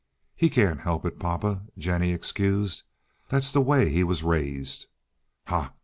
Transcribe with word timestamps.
"He 0.35 0.49
can't 0.49 0.79
help 0.79 1.05
it, 1.05 1.19
papa," 1.19 1.61
Jennie 1.77 2.11
excused. 2.11 2.81
"That's 3.29 3.51
the 3.51 3.61
way 3.61 3.91
he 3.91 4.03
was 4.03 4.23
raised." 4.23 4.87
"Ha! 5.45 5.73